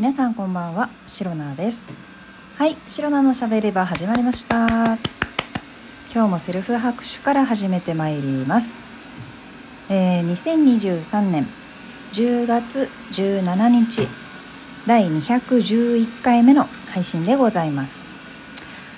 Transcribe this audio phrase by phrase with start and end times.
[0.00, 1.82] 皆さんこんばんはシロナです。
[2.56, 4.66] はいシロナのしゃべり場始まりました。
[6.10, 8.72] 今日もセルフ拍手から始めてまいります、
[9.90, 11.46] えー、2023年
[12.14, 14.08] 10月17日
[14.86, 18.02] 第211回目の配信でございます。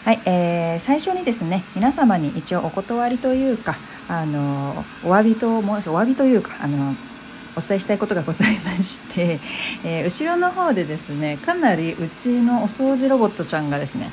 [0.04, 3.74] はい、えー、最初にですね皆様に一応お断りというか
[4.08, 6.94] あのお詫びと申しお詫びというかあの
[7.56, 9.38] お伝えしたいことがございまして、
[9.84, 14.10] えー、後ろの方でですねかなりうちのお掃除ロボットちゃんがですね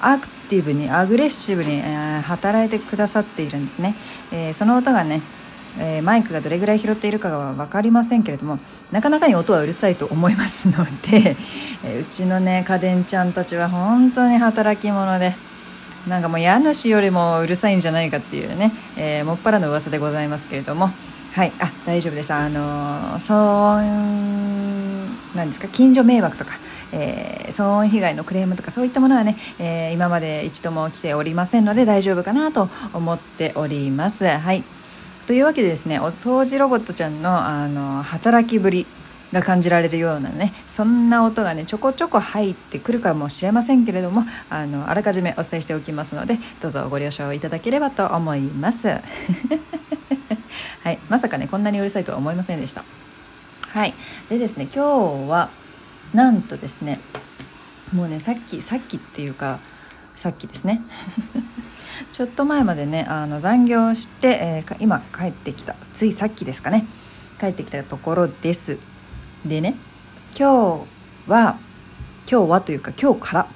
[0.00, 3.94] アクティブにアグレッシブに、えー、働いてくださっているんですね、
[4.32, 5.22] えー、その音がね、
[5.78, 8.58] えマイクがどれぐらい拾っているかは分かりませんけれども
[8.92, 11.36] なかなかに音はうるさいと思いますので、
[11.84, 15.36] えうちのね家電ちゃんたちは本当に働き者で
[16.08, 20.90] なんかもう家主よりもうるさいんじゃないかっていうね、えもっぱらの噂でございますけれども
[21.34, 21.52] はい。
[21.58, 22.32] あ大丈夫です。
[22.32, 25.66] あの騒音なんですか？
[25.66, 26.52] 近所迷惑とか、
[26.92, 34.24] えー、騒音被害のクレームとかそういったものはね、えー、今まで一度も来ておりませんので大丈夫かなと思っております。
[34.24, 34.62] はい。
[35.26, 38.86] というわけでですねお掃除ロボットちゃんのあの働きぶり
[39.32, 48.86] が感じられるようなねそんな音がねちょこちょこ入ってくるかもしれませんけれどもあのあらかじめお伝えしておきますのでどうぞご了承いただければと思います。
[50.84, 52.84] はい、まさかねこんなにうるさいとは思いませんでした。
[53.68, 53.94] はい。
[54.28, 55.48] でですね今日は
[56.12, 57.00] なんとですね
[57.94, 59.60] もうねさっきさっきっていうか
[60.14, 60.82] さっきですね。
[62.12, 66.84] ちょっと前までねあの残業して、えー、今帰ってきたついさっきですかね。
[67.40, 68.76] 帰ってきたところです。
[69.46, 69.76] でね
[70.38, 70.84] 今
[71.26, 71.56] 日は
[72.30, 73.46] 今日はというか今日から、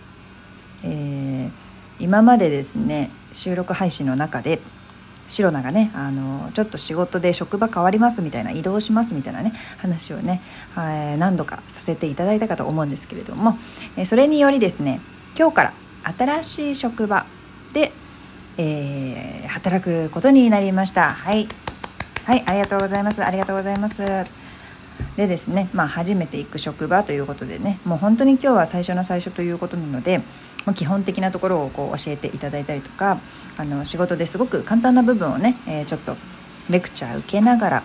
[0.83, 4.61] えー、今までですね収録配信の中で
[5.29, 10.41] シロナがねあのちょっと仕事で職場変わりますみたいな移動しますみたいなね話をね、
[10.75, 13.59] はい、何度かさせていただいたかと思うんですけれども、
[13.97, 15.01] えそれによりですね
[15.39, 15.73] 今日から
[16.17, 17.27] 新しい職場
[17.73, 17.93] で、
[18.57, 21.13] えー、働くことになりました。
[21.13, 21.47] はい。
[22.25, 23.25] はいありがとうございます。
[23.25, 24.48] ありがとうございます。
[25.17, 33.19] でですね、まあ、初めて行く職場ということでねもう本当に今日は最初の最初ということなのでもう基本的なところをこう教えていただいたりとか
[33.57, 36.17] あの仕事ですごく簡単な部分をね、えー、ちょっと
[36.71, 37.83] レクチャー受けながら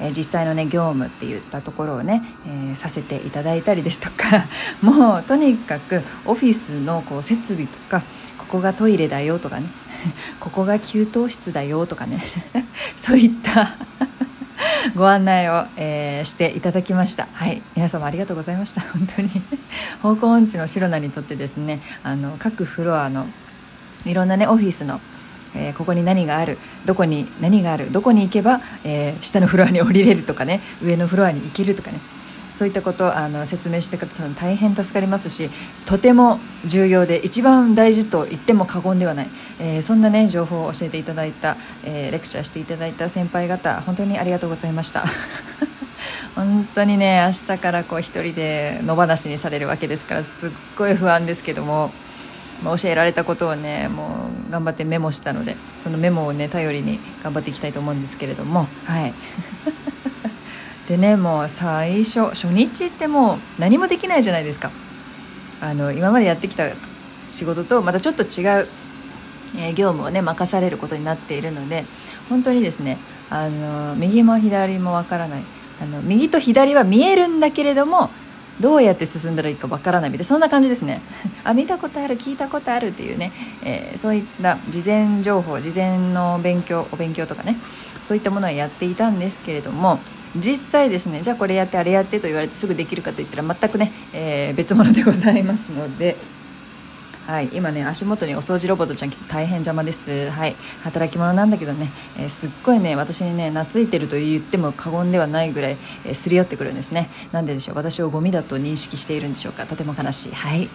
[0.00, 4.46] え実際のね業務って言ったところをね、えー、させていただいたりですとか
[4.82, 8.02] もうとにかくオフィスのこう設備とか
[8.38, 9.66] ここがトイレだよとかね
[10.38, 12.22] ここが給湯室だよとかね
[12.96, 13.74] そういった
[14.94, 17.28] ご案内を、えー、していただきました。
[17.32, 17.62] はい。
[17.74, 18.82] 皆様ありがとうございました。
[18.92, 19.30] 本当に。
[20.02, 23.26] 方向音痴のシロナにとってですねあの各フロアの
[24.04, 25.00] いろんなねオフィスの
[25.58, 31.98] えー、ここに何があるどこに何があるどこに行けば、えー、下のフロアに降りれるとかね上のフロアに行けるとかね
[32.56, 35.50] そういったことをあの説明してくださるの大変助かりますし
[35.84, 39.28] とても重要で一番大事と言っても過言ではない、
[39.60, 45.04] えー、そんなね情報を教えていただいた、えー、レクチャーしていただいた先輩方本当にありがとうございました
[46.34, 51.90] 本当にね明日からこう一人で野放しにされるわけですからすっごい不安ですけども。
[52.64, 59.12] 教えられたことをねもう頑張ってメモしたのでそのメモをね頼りに頑張っていきたいと思うんですけれどもはい
[60.88, 64.70] でねもう最初初日ってもう何もできないじゃないですか。
[65.60, 66.70] あの今までやってきた
[67.30, 68.68] 仕事とまたちょっと違う、
[69.56, 71.84] え、業務をね任されることになっているので
[72.28, 72.98] 本当にですね
[73.30, 75.42] あの右も左もわからない。
[75.80, 78.08] あの右と左は見えるんだけれども
[78.60, 81.02] どうやって進んだらいいかわからないみたいなそんな感じですね。
[81.44, 83.32] あ見たことある聞いたことあるっていうね、
[83.62, 87.56] えー、そういった事前情報事前の勉強お勉強とかね
[88.06, 90.00] そういったものはやっていたんですけれども
[90.36, 96.16] 実際ですねじゃあこれやってあれやってと言われてすぐできるかといったら全くね、えー、別物でございますので。
[97.26, 100.30] はい、今ね足元にお掃除ロボットちゃん来て大変邪魔です。
[100.30, 100.54] はい
[100.84, 107.10] 働き者なんだけどね、えー、すっごいね私にね懐いてると言っても過言ではないぐらい、えー、すり寄ってくるんですね。
[107.32, 109.66] なんででしょう私をゴミだと認識しているんでしょうか。
[109.66, 110.32] とても悲しい。
[110.32, 110.68] はい。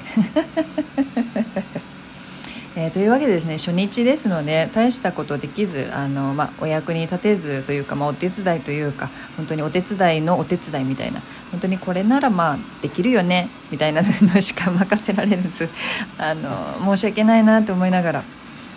[2.92, 11.22] というわけでですね初日ですので大したことできずあの、まあ、お役に立てずというか、まあ、お手伝いというか本当にお手伝いのお手伝いみたいな
[11.52, 15.70] 本当にこれならまあできるよねみたいなのしか任せられず
[16.18, 18.24] あの申し訳ないなと思いながら。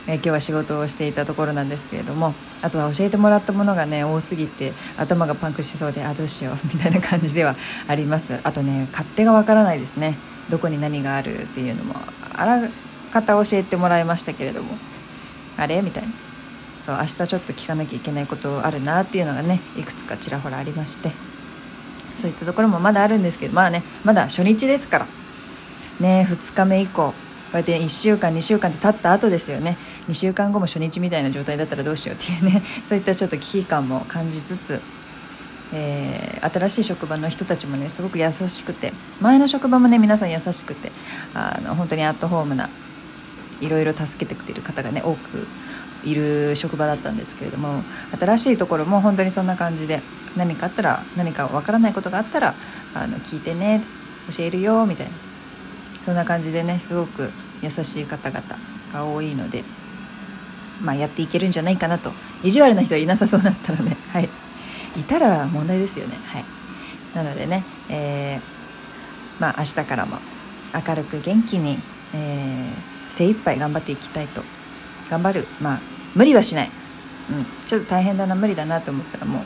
[0.06, 7.56] え、今日は仕事をしていたところなんですけれどもあとは教えてもらったものがね多すぎて頭がパンクしそうであどうしようみたいな感じでは
[7.88, 10.18] ありますあとね勝手がわからないですね
[10.50, 11.94] どこに何があるっていうのも
[12.34, 12.68] あら
[13.22, 14.76] 方教えてもらいましたけれども。
[15.56, 15.80] あれ？
[15.82, 16.10] みたいな。
[16.80, 21.12] そう明日ちょっと聞かなきゃいけないことあるなっていうのがねいくつかちらほらありまして。
[22.16, 25.06] そういったところもまだあるんですけどまあねまだ初日ですから。
[26.00, 27.14] ね2日目以降こ
[27.54, 29.78] うやって1週間2週間って経った後ですよね。
[30.08, 32.62] 2週間後も初日みたいな状態だったらどうしようっていうね。
[32.84, 34.80] そういったちょっと危機感も感じつつ、
[35.72, 38.92] えー、新しい職場の人たちもねすごく優しくて。
[39.20, 40.90] 前の職場もね皆さん優しくて
[41.32, 42.68] あの本当にアットホームな
[43.60, 45.46] いろいろ助けてくれる方がね多く
[46.04, 47.82] いる職場だったんですけれども
[48.18, 50.02] 新しいところも本当にそんな感じで
[50.36, 52.54] 何かあったら何かわからないことがあったら
[52.94, 53.82] あの聞いてね
[54.36, 55.12] 教えるよみたいな。
[56.04, 57.30] そんな感じでねすごく
[57.62, 58.42] 優しい方々
[58.92, 59.64] が多いので、
[60.82, 62.12] まあ、やっていけるんじゃないかなと。
[62.42, 64.28] 意地悪な人はいなさそうだったので、 はい、
[64.98, 66.18] いたら問題ですよね。
[66.26, 66.44] はい、
[67.14, 70.18] なのでね、えー、まあ、明日からも
[70.74, 71.80] 明るく元気に、
[72.12, 74.42] えー、精一杯頑張っていきたいと。
[75.08, 75.46] 頑張る。
[75.60, 75.80] まあ
[76.14, 76.70] 無理はしない、
[77.30, 79.42] うん、ちょっと大変だな無理だなと思ったらもう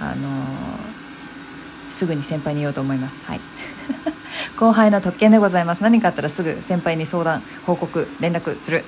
[0.00, 3.24] あのー、すぐに先輩に言おうと思います。
[3.26, 3.40] はい。
[4.56, 5.82] 後輩の特権でございます。
[5.82, 8.84] 何かあったらすぐ先輩に相談報告連絡する。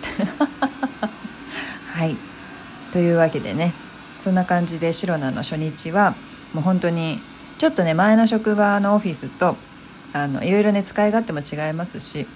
[1.92, 2.16] はい。
[2.92, 3.74] というわけでね。
[4.22, 6.16] そんな感じでシロナの初日は
[6.52, 7.20] もう本当に
[7.58, 9.56] ちょっとね前の職場のオフィスと
[10.12, 12.26] あのいろいろね使い勝手も違いますし、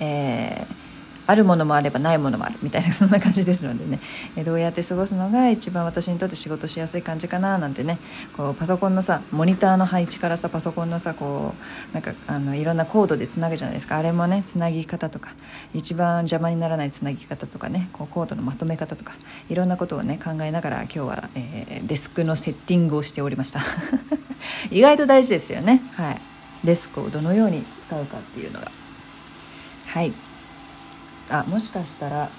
[0.00, 0.88] えー
[1.28, 4.00] あるものもあればないものもあるみたいなそんな感じですのでね、
[4.34, 7.98] えどうやって過ごすのが一番私にとって仕事しやすい感じかななんてね。
[8.34, 11.52] こうパソコンのさモニターの配置からさパソコンのさこ
[11.90, 13.98] うなんかあのいろんなコードでつなぐじゃないですか。
[13.98, 15.34] あれもねつなぎ方とか
[15.74, 17.90] 一番邪魔にならないつなぎ方とかね。
[17.92, 19.12] こうコードのまとめ方とか
[19.50, 23.60] いろんなことをね考えながら今日は、えー、デスクのセッティングをしておりました。
[24.70, 25.82] 意外と大事ですよね。
[25.92, 26.20] はい。
[26.64, 28.77] デスクをどのように使うかっていうのが。
[29.88, 30.12] はい。
[31.30, 32.30] あもしかしたら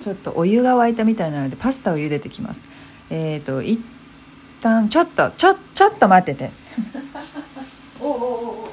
[0.00, 2.64] ちょっとお湯が沸いたみたいなのでパスタを茹でてきます。
[3.10, 3.80] えっ、ー、と一
[4.60, 6.50] 旦ちょっとちょちょっと待ってて
[8.00, 8.66] おおおお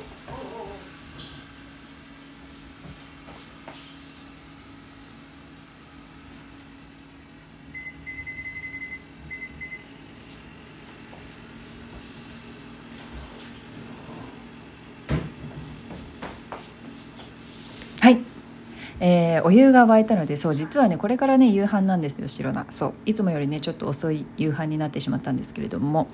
[19.05, 22.65] えー、お湯が沸いたのでそう実はねこれからね夕飯なんですよ白菜。
[22.71, 26.07] そういつもよりねちょっと遅い夕飯になってしまったんですけれども、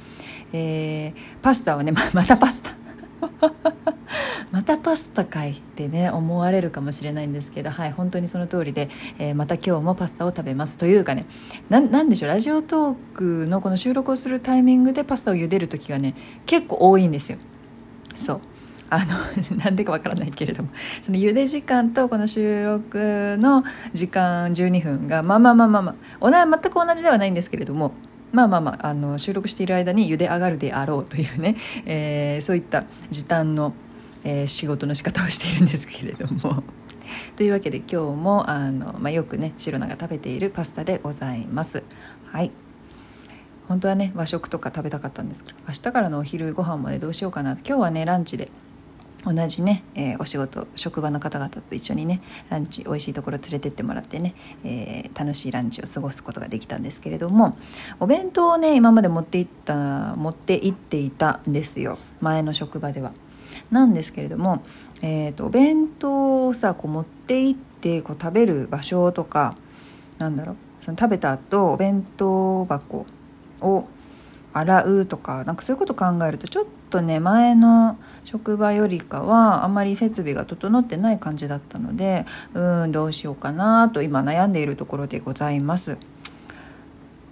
[0.53, 2.71] えー、パスタをねま またパスタ。
[4.51, 8.89] またパスタかいってね思われるかもしれないんですけどはい本当にその通りで、
[9.19, 10.77] えー、また今日もパスタを食べます。
[10.77, 11.25] というかね
[11.69, 16.15] なんでしょうラジオトークのこの収録をするタイミングでパスタを茹でる時がね
[16.47, 17.37] 結構多いんですよ。
[18.17, 18.41] そう。
[18.89, 20.69] あの なんでかわからないけれども
[21.03, 23.63] その茹で時間とこの収録の
[23.93, 27.93] 時間12分がまあまあまあまあまあ全く同じではないんですけれども
[28.31, 31.55] まあまあまああの収録している間に茹で上がるであろうというね、
[31.85, 33.73] えー、そういった時短の、
[34.23, 36.63] えー、仕事の仕方をしているんですけれども。
[37.35, 41.83] というわけで今日もあの、まあ、よくね白菜が食べているパスタでございます。
[42.25, 42.51] はい
[43.67, 48.49] 本当はね和食とか食べたかったんですけど明日からのお昼ご飯もねどうしようかな今日はねランチで
[49.25, 54.33] 同じね、えー、お仕事職場の方々と一緒にねランチ美味しいところ連れてってもらってね、
[54.63, 57.57] えー、楽しいランチを過ごすことができたんですけれども
[57.99, 63.11] お弁当をね今まで持っていった持って行っていたんですよ前の職場では。
[63.71, 64.63] なんですけれども、
[65.01, 69.55] えーと、お弁当をさこう持って行ってこう食べる場所とか
[70.17, 73.05] なんだろうその食べた後お弁当箱
[73.61, 73.87] を
[74.53, 85.97] 洗うとかなんかそういうこと考えるとちょっとね前の職場よりかはあんまり設備が整ってない感じだったのでうーんどうしようかなと今悩んでいるところでございます。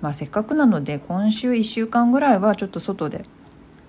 [0.01, 3.25] まあ、せっかくなので今週1週間ぐらいはちょっと外で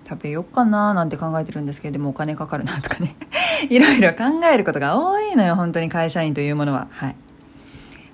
[0.07, 3.15] 食べようかななんて考えてるんですけれどもお金かかるなとかね。
[3.69, 6.87] いろいろ考えることが多いのよ本当に会社員というものは。
[6.89, 7.15] はい。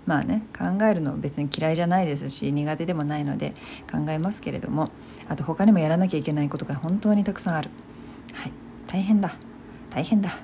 [0.06, 3.56] まあね考えるの別に嫌いじゃないですし苦手でもないので
[3.92, 4.90] 考えますけれども。
[5.30, 7.70] あと他にもやらなきゃいけないことが本当にたくさんある。
[8.34, 8.54] はい。
[8.88, 9.36] 大変だ。
[9.90, 10.38] 大変だ。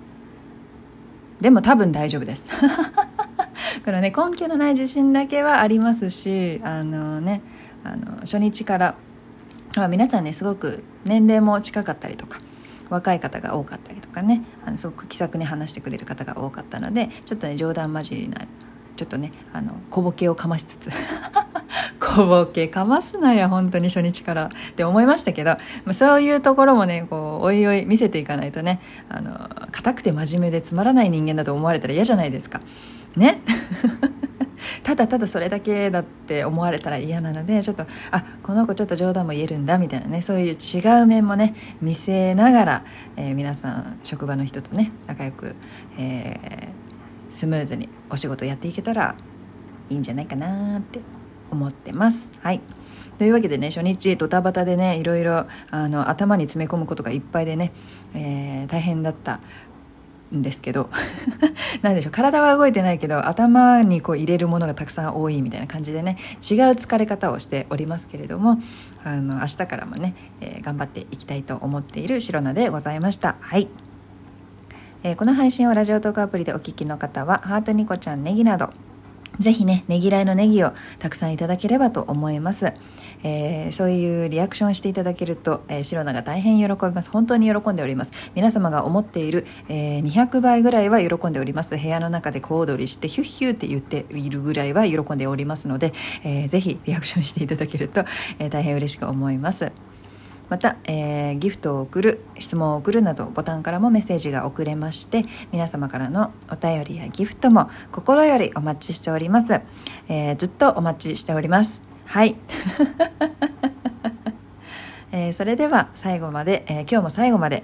[1.39, 2.45] でも多分大丈夫です。
[3.83, 7.41] このね根拠のない自信だけはありますしあのね
[7.83, 8.95] あの初日から、
[9.75, 12.39] まあ、皆さんねすごく年齢も近かったりとか
[12.89, 18.45] 若い方が多かったりとかねあのすごく気さくに話してくれる方が多かったのでちょっとね冗談交じりな
[19.01, 20.91] ちょっとねあの小ボケをかましつつ。
[21.99, 24.45] 小ボケかますなよ本当に初日から。
[24.45, 28.79] って思いましたけどまそういうところもねこうおいおい見せていかないとね
[29.09, 32.59] あの硬くて真面目でつまらない人間だと思われたら嫌じゃないですか。
[33.15, 33.41] ね？
[34.83, 45.55] ただただそれだけだって思われたら嫌なのでちょっとあこの子ちょっと冗談も言えるんだみたいなねそういう違う面もね見せながら、えー、皆さん職場の人とね仲良く、
[45.97, 46.80] えー、
[47.31, 49.15] スムーズにお仕事やっていけたら
[49.89, 50.99] いいんじゃないかなって
[51.49, 52.29] 思ってます。
[52.41, 52.61] はい。
[53.17, 57.71] というわけでね初日ドタバタでねいろいろあの頭に詰め込むことがいっぱいでね、
[58.15, 59.41] えー、大変だった
[60.35, 60.89] んですけど
[61.83, 68.59] 何でしょう体は動いてないけど頭にこう入れるものがたくさん多いみたいな感じでね違う疲れ方をしておりますけれども
[69.03, 73.35] あの明日からもね、えー、頑張っていきたいと思っている白菜でございました。
[73.39, 73.67] はい、
[75.03, 78.69] えー、この配信をラジオトークアプリでお聴きの方はハートニコちゃんネギなど
[79.39, 82.73] ぜひね、ねぎらいのネギをたくさんいただければと思います。
[83.23, 87.09] えー、そういうリアクションしていただけると、えー、シロナが大変喜びます。
[87.09, 88.11] 本当に喜んでおります。
[88.35, 91.77] 皆様が思っている、えー、200倍ぐらいは喜んでおります。
[91.77, 95.93] 部屋の中で小躍りしてヒュッヒューって言っているぐらいは喜んでおりますので、
[96.23, 98.05] えー、ぜひリアクションしていただけると、
[98.37, 99.71] えー、大変嬉しく思います。
[100.51, 109.61] また、えー、ギフトを送る質問を送るなどボタンからもメッセージが送れまして皆様からのお便りやギフトも心よりお待ちしております、
[110.09, 111.81] えー、ずっとお待ちしております。
[112.05, 112.35] はい、
[115.13, 117.63] えー、それでは最後まで、え今日も最後まで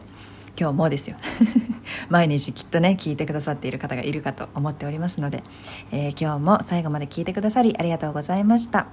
[0.58, 1.18] 今日もですよ。
[2.08, 5.44] 毎日きっとね聞いてくださっている方がいるかと思っておりますので、
[5.92, 8.88] え今日も最後まで聞いてくださりありがとうございました。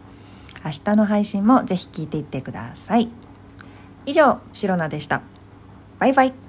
[0.64, 3.08] 明日の配信もぜひ聞いていってください。
[4.06, 5.22] 以上、シロナでした。
[5.98, 6.43] バイバイ。